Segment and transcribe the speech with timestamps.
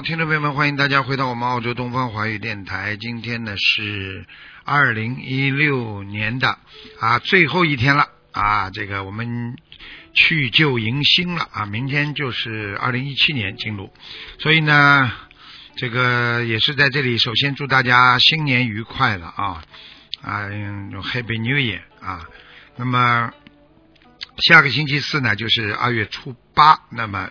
[0.00, 2.96] 听众朋友们，欢迎大家回到我们澳洲东方华语电台。
[2.96, 4.24] 今天呢是
[4.64, 6.56] 二零一六年的
[7.00, 9.56] 啊最后一天了啊，这个我们
[10.14, 13.92] 去旧迎新了啊，明天就是二零一七年进入，
[14.38, 15.10] 所以呢，
[15.74, 19.64] 这个也是在这里，首先祝大家新年愉快了啊
[20.22, 22.24] 啊，Happy New Year 啊，
[22.76, 23.32] 那么。
[24.38, 26.80] 下个星期四呢，就是二月初八。
[26.90, 27.30] 那么，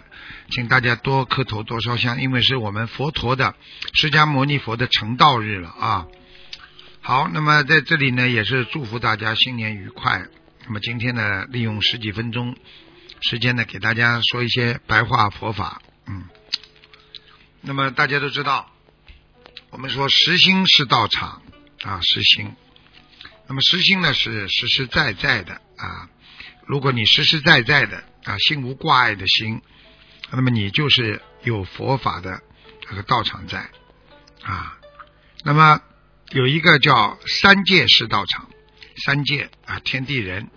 [0.49, 3.55] 请大家多磕头，多烧香，因为是我们佛陀的
[3.93, 6.07] 释迦牟尼佛的成道日了啊。
[7.01, 10.27] 好，那么在这里呢，也是祝福大家新年愉快。
[10.65, 12.57] 那么今天呢，利用十几分钟
[13.21, 15.81] 时间呢，给大家说一些白话佛法。
[16.07, 16.25] 嗯，
[17.61, 18.69] 那么大家都知道，
[19.69, 21.41] 我们说实心是道场
[21.83, 22.53] 啊，实心。
[23.47, 26.09] 那么实心呢，是实实在在的啊。
[26.67, 29.61] 如果你实实在在的啊，心无挂碍的心，
[30.31, 32.41] 那么你就是有佛法的
[32.81, 33.69] 这个道场在
[34.43, 34.77] 啊。
[35.43, 35.81] 那么
[36.31, 38.49] 有一个叫三界是道场，
[39.05, 40.49] 三界啊，天地人，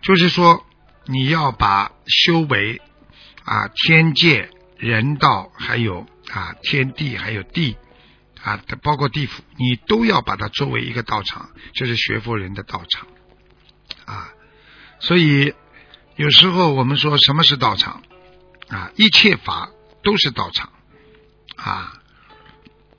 [0.00, 0.66] 就是说
[1.06, 2.82] 你要把修为
[3.44, 7.76] 啊，天界、人道，还有啊天地，还有地
[8.42, 13.06] 啊，包括地府，你都要把它作为一个道场，就是学佛人的道场
[14.04, 14.32] 啊。
[15.02, 15.52] 所以，
[16.14, 18.04] 有时候我们说什么是道场
[18.68, 18.92] 啊？
[18.94, 19.68] 一切法
[20.04, 20.72] 都是道场
[21.56, 22.00] 啊。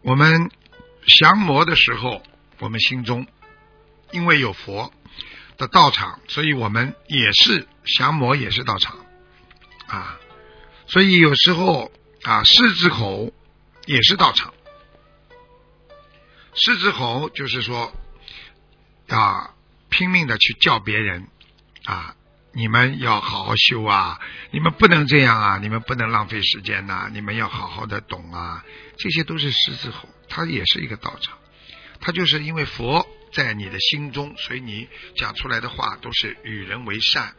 [0.02, 0.52] 我们
[1.08, 2.22] 降魔的时候，
[2.60, 3.26] 我们心中
[4.12, 4.94] 因为有佛
[5.58, 8.98] 的道场，所以我们也是降魔，也是道场
[9.88, 10.20] 啊。
[10.88, 11.90] 所以有时候
[12.24, 13.32] 啊，狮子吼
[13.86, 14.54] 也是道场。
[16.54, 17.94] 狮子吼就是说
[19.08, 19.54] 啊，
[19.88, 21.30] 拼命的去叫别人。
[21.86, 22.16] 啊！
[22.56, 24.20] 你们要好好修啊！
[24.52, 25.58] 你们不能这样啊！
[25.58, 27.10] 你们不能浪费时间呐！
[27.12, 28.64] 你们要好好的懂啊！
[28.98, 31.36] 这些都是狮子吼，它也是一个道场。
[32.00, 37.34] 它就是因为佛在你的心中，所以你讲出来的话都是与人为善。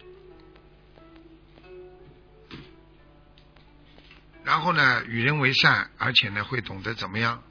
[4.43, 7.43] 然后呢，与人为善，而且呢，会懂得怎么样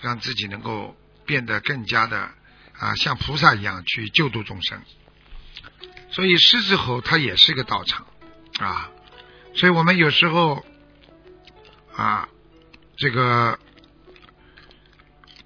[0.00, 2.30] 让自己能够变得更加的
[2.78, 4.82] 啊，像菩萨一样去救度众生。
[6.12, 8.06] 所以狮子吼它也是个道场
[8.60, 8.90] 啊，
[9.54, 10.64] 所以我们有时候
[11.96, 12.28] 啊，
[12.96, 13.58] 这个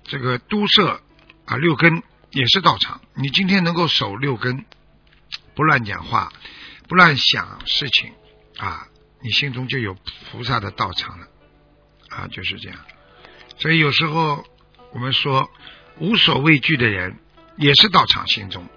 [0.05, 1.01] 这个都摄
[1.45, 3.01] 啊六根也是道场。
[3.15, 4.65] 你今天能够守六根，
[5.55, 6.33] 不乱讲话，
[6.89, 8.13] 不乱想事情
[8.59, 8.89] 啊，
[9.23, 9.97] 你心中就有
[10.31, 11.27] 菩萨的道场了
[12.11, 12.79] 啊，就是这样。
[13.59, 14.45] 所以有时候
[14.93, 15.49] 我们说
[15.99, 17.19] 无所畏惧的人，
[17.57, 18.69] 也是道场心中。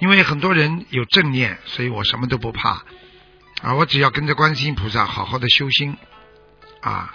[0.00, 2.84] 因为很多人有正念，所以我什么都不怕
[3.62, 3.74] 啊！
[3.74, 5.96] 我只要跟着观世音菩萨好好的修心
[6.80, 7.14] 啊！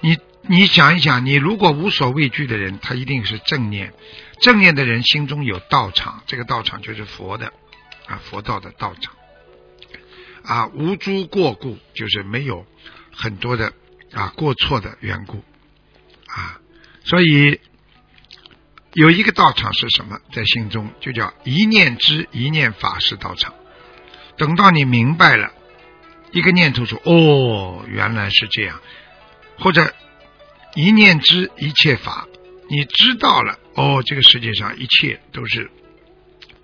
[0.00, 3.92] 你你想一想，你如果无所畏惧的人，他一定是正念。
[4.40, 7.52] 正念的人心中有道场，这个道场就是佛的
[8.06, 9.14] 啊，佛道的道场
[10.44, 12.64] 啊，无诸过故，就是没有
[13.12, 13.72] 很多的
[14.12, 15.42] 啊过错的缘故
[16.28, 16.60] 啊，
[17.04, 17.60] 所以。
[18.92, 20.18] 有一个道场是什么？
[20.32, 23.54] 在心中就叫一念之一念法是道场。
[24.36, 25.52] 等到你明白了，
[26.32, 28.80] 一个念头说：“哦，原来是这样。”
[29.58, 29.94] 或者
[30.74, 32.26] 一念之一切法，
[32.68, 35.70] 你知道了哦，这个世界上一切都是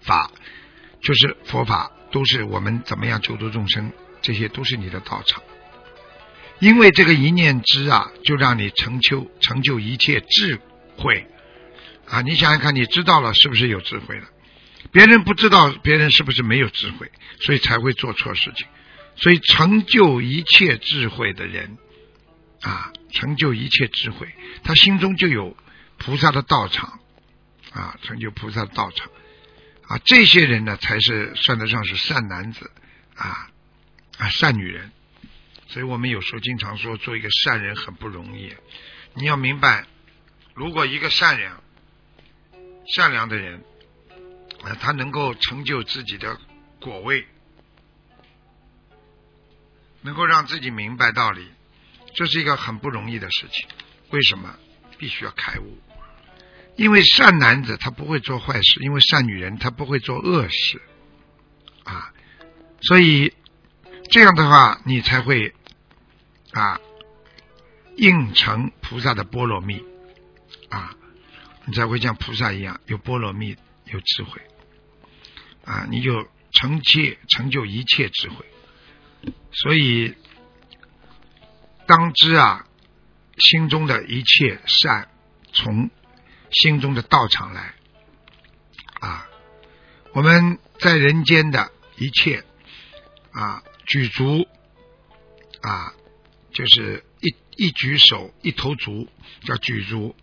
[0.00, 0.30] 法，
[1.02, 5.42] 就是佛法，都是我们怎么样救度众生，这些都是你的道场。
[6.58, 10.58] 因为这个一念之啊，就让你成就成就一切智
[10.96, 11.24] 慧。
[12.08, 14.28] 啊，你想想看，你知道了是不是有智慧了？
[14.92, 17.10] 别人不知道，别人是不是没有智慧？
[17.40, 18.66] 所以才会做错事情。
[19.16, 21.78] 所以成就一切智慧的人，
[22.60, 24.28] 啊，成就一切智慧，
[24.62, 25.56] 他心中就有
[25.96, 27.00] 菩萨的道场，
[27.72, 29.10] 啊，成就菩萨的道场，
[29.88, 32.70] 啊，这些人呢，才是算得上是善男子，
[33.14, 33.48] 啊
[34.18, 34.92] 啊，善女人。
[35.68, 38.54] 所以我们有时候经常说，做一个善人很不容易。
[39.14, 39.86] 你要明白，
[40.54, 41.50] 如果一个善人，
[42.94, 43.64] 善良的人，
[44.80, 46.38] 他能够成就自己的
[46.80, 47.26] 果位，
[50.02, 51.48] 能够让自己明白道理，
[52.14, 53.68] 这是一个很不容易的事情。
[54.10, 54.54] 为什么？
[54.98, 55.78] 必须要开悟。
[56.76, 60.80] 因为善男子他不会做坏事，因为善女人她不会做恶事，
[61.84, 62.12] 啊，
[62.82, 63.32] 所以
[64.10, 65.54] 这样的话你才会
[66.52, 66.78] 啊
[67.96, 69.82] 应成菩萨的波罗蜜
[70.68, 70.94] 啊，
[71.66, 74.40] 你才会像菩萨一样有波罗蜜有智慧
[75.64, 78.46] 啊，你就成切成就一切智慧，
[79.52, 80.14] 所以
[81.86, 82.66] 当知啊
[83.36, 85.08] 心中的一切善
[85.52, 85.90] 从。
[86.48, 87.74] 心中的道场来
[89.00, 89.26] 啊！
[90.12, 92.44] 我们在人间的一切
[93.32, 94.46] 啊举足
[95.60, 95.92] 啊，
[96.52, 99.10] 就是一一举手一头足
[99.42, 100.14] 叫举足，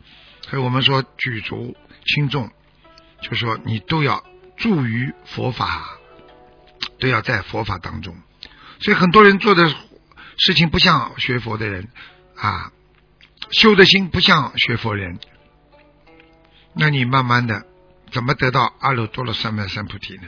[0.49, 1.75] 所以我们说举足
[2.05, 2.51] 轻重，
[3.21, 4.23] 就说你都要
[4.57, 5.97] 助于佛法，
[6.99, 8.15] 都要在佛法当中。
[8.79, 9.73] 所以很多人做的
[10.37, 11.87] 事情不像学佛的人
[12.35, 12.71] 啊，
[13.51, 15.19] 修的心不像学佛人。
[16.75, 17.65] 那你慢慢的
[18.11, 20.23] 怎么得到阿耨多罗三藐三菩提呢？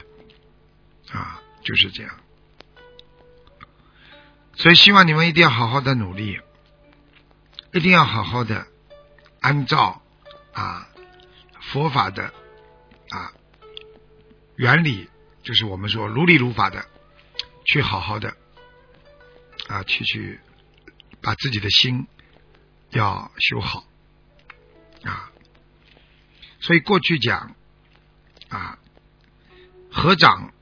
[1.12, 2.12] 啊，就是这样。
[4.54, 6.40] 所以希望你们一定要好好的努力，
[7.74, 8.66] 一定要好好的
[9.40, 10.00] 按照
[10.56, 10.88] 啊
[11.60, 12.32] 佛法的
[13.10, 13.32] 啊
[14.56, 15.10] 原理，
[15.42, 16.88] 就是我们说如理如法的
[17.66, 18.34] 去好好的
[19.68, 20.40] 啊去去
[21.20, 22.06] 把自己的心
[22.88, 23.84] 要修好
[25.02, 25.30] 啊。
[26.60, 27.54] 所以过去讲
[28.48, 28.78] 啊，
[29.92, 30.54] 合掌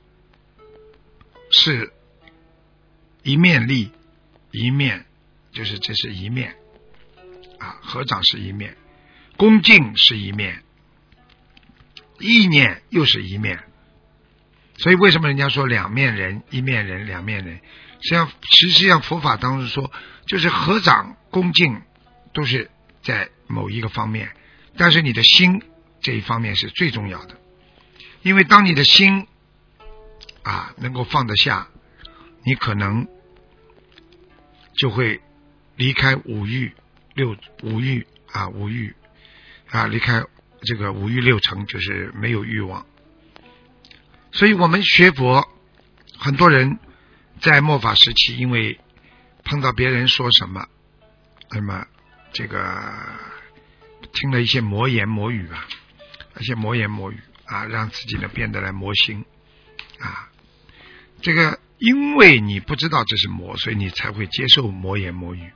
[1.53, 1.93] 是
[3.23, 3.93] 一面立，
[4.51, 5.07] 一面
[5.53, 6.57] 就是这是一面
[7.61, 8.77] 啊，合掌是一面，
[9.37, 10.63] 恭敬是一面，
[12.19, 13.65] 意念又是一面。
[14.77, 17.61] 所以为什么人家说两面人、一面人、两面人？
[18.01, 19.93] 实际上，实际上佛法当中说，
[20.27, 21.83] 就是合掌恭敬
[22.33, 22.71] 都是
[23.03, 24.31] 在某一个方面，
[24.77, 25.63] 但是你的心。
[26.01, 27.39] 这一方面是最重要的，
[28.21, 29.27] 因为当你的心
[30.43, 31.69] 啊能够放得下，
[32.45, 33.09] 你可能
[34.75, 35.23] 就会
[35.77, 36.75] 离开五欲
[37.15, 38.95] 六五欲啊五欲
[39.75, 40.23] 啊离开
[40.63, 42.87] 这个五欲六尘，就是没有欲望。
[44.31, 45.49] 所以我们学佛，
[46.17, 46.79] 很多人
[47.41, 48.79] 在末法时期，因为
[49.43, 50.69] 碰到别人说什么，
[51.51, 51.85] 那么
[52.33, 52.93] 这个
[54.13, 55.67] 听了一些魔言魔语吧。
[56.35, 59.25] 那些魔言魔语啊，让自己呢变得来魔心
[59.99, 60.31] 啊。
[61.21, 65.51] 这个，因为你不知道这是魔，所以你才会接受魔言魔语。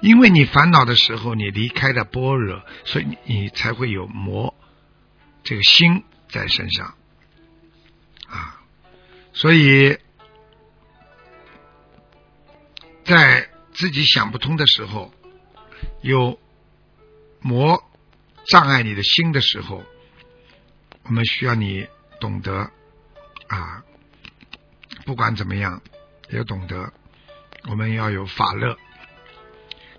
[0.00, 4.54] 因为你烦恼的时候，你离开了般若，所以你才会有魔
[5.42, 6.94] 这个心在身上
[8.28, 8.62] 啊。
[9.32, 9.98] 所以
[13.04, 15.12] 在自己想不通的时候，
[16.02, 16.38] 有
[17.40, 17.84] 魔。
[18.46, 19.84] 障碍你的心的时候，
[21.04, 21.86] 我们需要你
[22.18, 22.70] 懂得
[23.46, 23.84] 啊，
[25.04, 25.80] 不管怎么样，
[26.30, 26.92] 要懂得，
[27.68, 28.76] 我们要有法乐。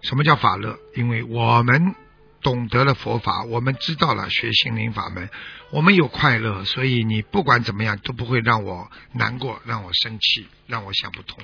[0.01, 0.77] 什么叫法乐？
[0.95, 1.95] 因为我们
[2.41, 5.29] 懂得了佛法，我们知道了学心灵法门，
[5.71, 11.43] 我们有快乐，所以你不管怎么样都不会让我难过，让我生气，让我想不通，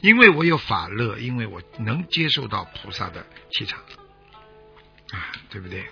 [0.00, 3.80] 因为我有法乐，因为我能接受到菩萨的气场
[5.12, 5.84] 啊，对不对？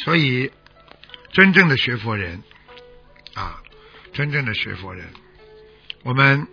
[0.00, 0.52] 所以，
[1.32, 2.42] 真正的学佛人
[3.32, 3.62] 啊，
[4.12, 5.08] 真正的学佛人，
[6.02, 6.46] 我们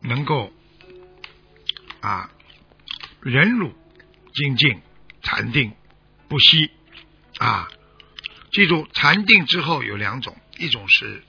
[0.00, 0.50] 能够
[2.00, 2.30] 啊
[3.22, 3.72] 忍辱、
[4.34, 4.80] 精进、
[5.22, 5.72] 禅定
[6.28, 6.70] 不息
[7.38, 7.68] 啊。
[8.50, 11.22] 记住，禅定之后有两种，一种是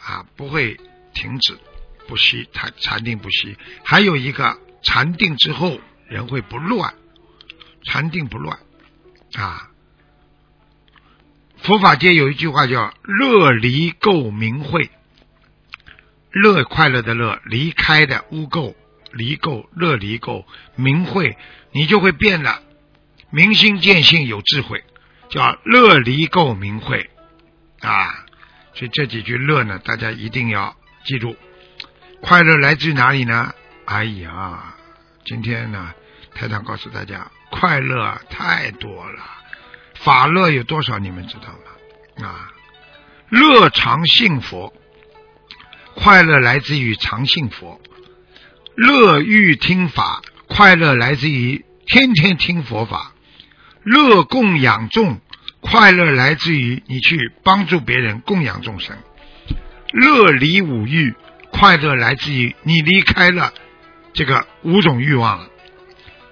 [0.00, 0.80] 啊不会
[1.12, 1.58] 停止
[2.08, 6.94] 不息，禅禅定不息；还有一个禅定之后人会不乱，
[7.84, 8.58] 禅定不乱。
[9.34, 9.70] 啊，
[11.58, 14.90] 佛法界有一句话叫“乐离垢明慧”，
[16.32, 18.74] 乐快乐的乐，离开的污垢，
[19.12, 21.36] 离垢乐离垢明慧，
[21.72, 22.62] 你就会变了
[23.30, 24.84] 明心见性有智慧，
[25.28, 27.10] 叫乐离垢明慧
[27.80, 28.26] 啊。
[28.74, 31.36] 所以这几句乐呢，大家一定要记住。
[32.20, 33.54] 快乐来自于哪里呢？
[33.84, 34.74] 哎呀，
[35.24, 35.92] 今天呢，
[36.34, 37.30] 台长告诉大家。
[37.50, 39.22] 快乐太多了，
[39.94, 41.00] 法乐有多少？
[41.00, 42.28] 你们知道吗？
[42.28, 42.52] 啊，
[43.28, 44.72] 乐常信佛，
[45.96, 47.80] 快乐来自于常信佛；
[48.74, 53.12] 乐欲听法，快乐来自于天天听佛法；
[53.82, 55.20] 乐供养众，
[55.60, 58.96] 快乐来自于你去帮助别人供养众生；
[59.92, 61.14] 乐离五欲，
[61.50, 63.52] 快乐来自于你离开了
[64.12, 65.48] 这个五种欲望了。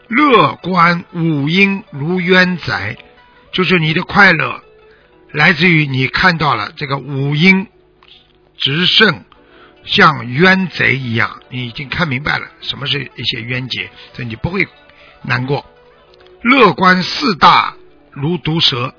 [0.08, 2.96] 乐观五阴如渊宅，
[3.52, 4.62] 就是你的快乐
[5.32, 7.66] 来自于你看到了这个五阴
[8.56, 9.24] 直胜，
[9.88, 14.68] 像冤贼一样，你已经看明白了什么是一些冤结，所以你不会
[15.22, 15.66] 难过。
[16.42, 17.74] 乐观四大
[18.12, 18.94] 如毒蛇，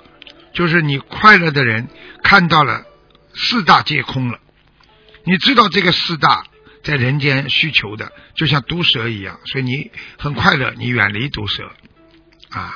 [0.54, 1.88] 就是你快乐的人
[2.24, 2.84] 看到了
[3.34, 4.40] 四大皆空了，
[5.24, 6.44] 你知道这个四大。
[6.82, 11.70] 在人间需求的，就像毒蛇一样，所以你很快乐，你远离毒蛇，
[12.50, 12.74] 啊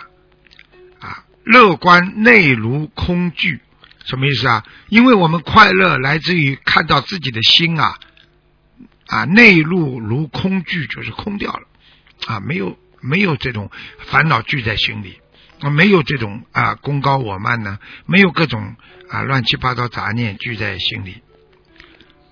[1.00, 3.62] 啊，乐观内如空惧，
[4.06, 4.66] 什么意思啊？
[4.90, 7.98] 因为我们快乐来自于看到自己的心啊
[9.08, 11.68] 啊内陆如空惧，就是空掉了
[12.28, 15.20] 啊，没有没有这种烦恼聚在心里，
[15.60, 18.76] 啊，没有这种啊功高我慢呢，没有各种
[19.10, 21.22] 啊乱七八糟杂念聚在心里。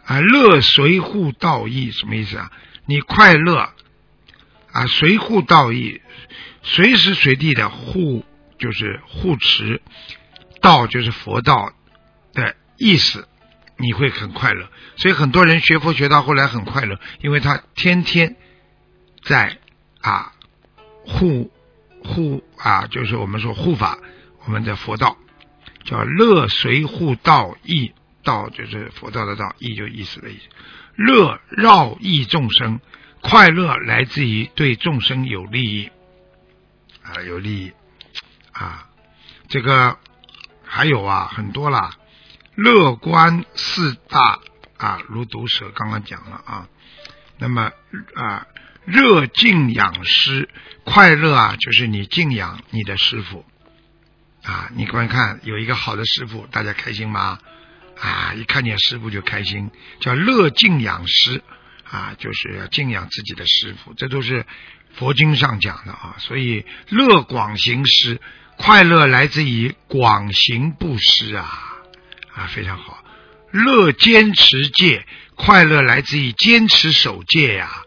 [0.03, 2.51] 啊，乐随护道义什么意思啊？
[2.85, 3.69] 你快乐
[4.71, 6.01] 啊，随护道义，
[6.63, 8.25] 随时随地的护
[8.57, 9.81] 就是护持
[10.61, 11.73] 道，就是佛道
[12.33, 13.27] 的意思，
[13.77, 14.69] 你会很快乐。
[14.95, 18.35] 所以很多人学佛学到后来很快乐，因为他天天
[19.23, 19.57] 在
[20.01, 20.33] 啊
[21.05, 21.51] 护
[22.03, 23.97] 护啊，就是我们说护法
[24.45, 25.17] 我们的佛道，
[25.83, 27.93] 叫乐随护道义。
[28.23, 30.47] 道就是佛道的道，义就意思的意思。
[30.95, 32.79] 乐绕益众生，
[33.19, 35.89] 快乐来自于对众生有利益
[37.01, 37.71] 啊，有利益
[38.51, 38.87] 啊。
[39.47, 39.97] 这个
[40.73, 41.97] 还有啊，很多啦。
[42.55, 44.39] 乐观四大
[44.77, 46.69] 啊，如毒蛇，刚刚讲了啊。
[47.37, 47.73] 那么
[48.15, 48.47] 啊，
[48.85, 50.49] 热敬仰师，
[50.85, 53.45] 快乐啊，就是你敬仰你的师傅
[54.43, 54.71] 啊。
[54.73, 57.39] 你观看有一个好的师傅，大家开心吗？
[57.99, 61.43] 啊，一看见师傅就开心，叫乐敬仰师
[61.83, 64.45] 啊，就是要敬仰自己的师傅，这都是
[64.93, 66.15] 佛经上讲的啊。
[66.19, 68.21] 所以乐广行师，
[68.63, 71.49] 快乐来自于广行布施啊
[72.35, 73.03] 啊，非常好。
[73.49, 75.03] 乐坚持戒，
[75.35, 77.81] 快乐来自于坚持守戒呀。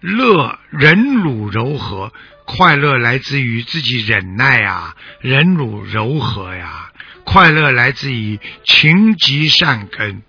[0.00, 2.10] 乐忍辱柔和，
[2.46, 6.90] 快乐来自于自己忍耐呀，忍辱柔和呀。
[7.24, 10.22] 快乐来自于勤积善根，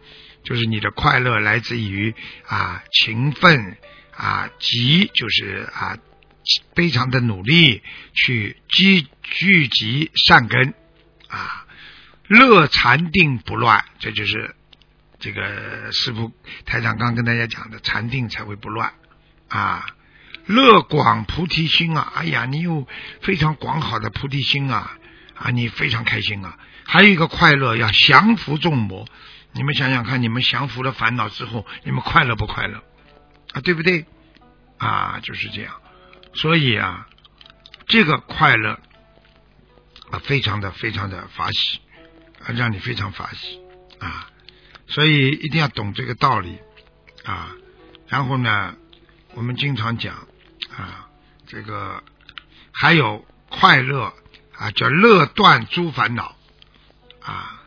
[0.44, 2.14] 就是你的快乐来自于
[2.46, 3.78] 啊勤奋
[4.14, 5.98] 啊积，就是啊
[6.76, 7.84] 非常的努力
[8.14, 10.74] 去积聚集善根
[11.28, 11.66] 啊
[12.28, 14.56] 乐禅定不乱，这就是
[15.20, 16.32] 这个师傅
[16.66, 18.94] 台长刚跟大家讲的禅定才会不乱
[19.48, 19.86] 啊
[20.46, 22.88] 乐广菩提心啊，哎呀，你有
[23.22, 24.98] 非常广好的菩提心啊
[25.36, 26.58] 啊，你非常开心啊。
[26.86, 29.08] 还有一个快乐，要降服众魔。
[29.54, 32.84] 你们想想看，你们降服了烦恼之后，你们快乐不快乐
[33.54, 33.62] 啊？
[33.62, 34.06] 对不对？
[34.78, 35.74] 啊，就是这样。
[36.36, 37.08] 所以啊，
[37.88, 38.80] 这个快乐
[40.12, 41.80] 啊，非常的非常的法喜
[42.46, 43.60] 啊，让你非常法喜
[44.00, 44.30] 啊。
[44.88, 46.60] 所以一定要懂这个道理
[47.24, 47.56] 啊。
[48.08, 48.76] 然后呢，
[49.34, 50.28] 我们经常讲
[50.76, 51.10] 啊，
[51.48, 52.04] 这个
[52.72, 54.14] 还有快乐
[54.58, 56.36] 啊，叫乐断诸烦恼。
[57.22, 57.64] 啊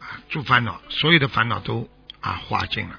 [0.00, 1.90] 啊，诸烦恼，所有的烦恼都
[2.20, 2.98] 啊化尽了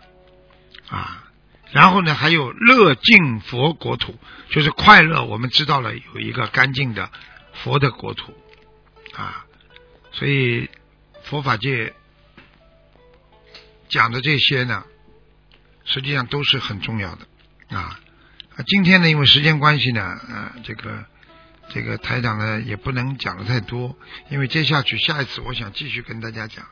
[0.87, 1.23] 啊。
[1.71, 4.17] 然后呢，还有乐净佛国土，
[4.49, 5.23] 就是快乐。
[5.23, 7.11] 我们知道了有一个干净的
[7.53, 8.33] 佛的国土
[9.15, 9.45] 啊，
[10.11, 10.69] 所以
[11.23, 11.93] 佛法界
[13.87, 14.83] 讲的这些呢，
[15.85, 17.27] 实际上都是很重要的
[17.77, 17.99] 啊。
[18.67, 21.05] 今天呢，因为时间关系呢，啊，这个。
[21.71, 23.95] 这个台长呢也不能讲的太多，
[24.31, 26.65] 因为接下去下一次我想继续跟大家讲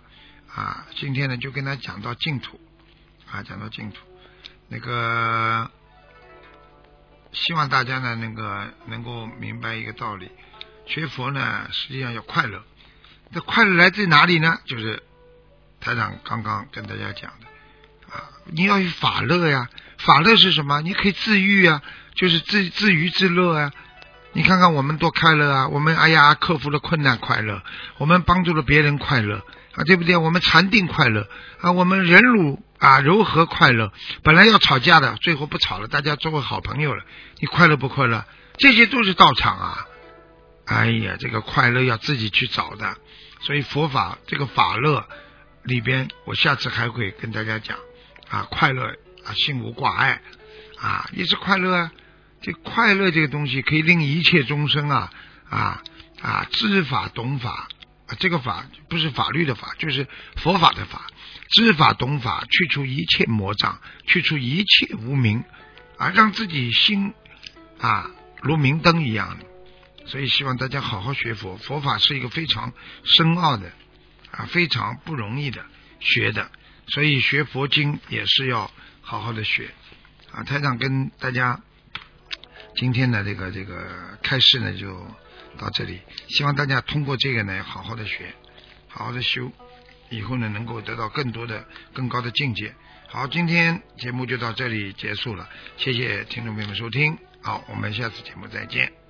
[0.52, 2.60] 啊，今天呢就跟他讲到净土
[3.32, 3.98] 啊，讲到净土，
[4.70, 5.70] 那个
[7.32, 10.32] 希望大家呢那个能够明白一个道理，
[10.86, 12.64] 学佛呢实际上要快乐，
[13.34, 14.60] 这快乐来自哪里呢？
[14.66, 15.04] 就是
[15.80, 20.82] 台长刚刚跟大家讲的啊，你要有法乐呀，法乐是什么？
[20.82, 21.82] 你可以自愈啊，
[22.16, 23.72] 就是自自娱自乐啊。
[24.34, 25.68] 你看看我们多快乐啊！
[25.70, 27.64] 我们哎呀，克服了困难快乐，
[27.98, 29.38] 我们帮助了别人快乐
[29.74, 30.16] 啊，对不对？
[30.16, 31.28] 我们禅定快乐
[31.62, 33.92] 啊，我们忍辱啊柔和快乐。
[34.24, 37.04] 本来要吵架的，最后不吵了，大家做个好朋友了。
[37.40, 38.26] 你快乐不快乐？
[38.58, 39.88] 这些都是道场啊！
[40.66, 42.98] 哎呀，这个快乐要自己去找的。
[43.42, 45.08] 所以佛法这个法乐
[45.64, 47.78] 里边，我下次还会跟大家讲
[48.30, 50.22] 啊，快乐啊，心无挂碍
[50.80, 51.92] 啊，也是快乐啊。
[52.42, 55.12] 这快乐这个东西可以令一切众生啊
[55.50, 55.84] 啊
[56.22, 57.68] 啊知法懂法，
[58.16, 61.08] 这个法不是法律的法，就是佛法的法，
[61.50, 65.44] 知法懂法，去除一切魔障，去除一切无明，
[65.98, 67.14] 啊，让自己心
[67.80, 68.10] 啊
[68.42, 69.38] 如明灯一样。
[70.06, 72.72] 所以希望大家好好学佛，佛法是一个非常
[73.04, 73.74] 深奥的
[74.32, 75.66] 啊，非常不容易的
[76.00, 76.50] 学的，
[76.88, 78.72] 所以学佛经也是要
[79.02, 79.70] 好好的学
[80.32, 80.44] 啊。
[80.44, 81.62] 台长跟大家
[82.78, 85.06] 今天的这个这个开示呢，就
[85.58, 86.00] 到这里，
[86.30, 88.34] 希望大家通过这个呢，好好的学，
[88.88, 89.52] 好好的修，
[90.10, 92.74] 以后呢能够得到更多的更高的境界。
[93.08, 99.07] 好，今天节目就到这里结束了，谢谢听众朋友们收听，好，我们下次节目再见。